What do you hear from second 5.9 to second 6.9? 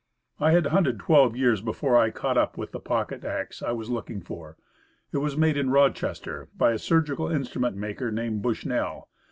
and Knives. It ester, by a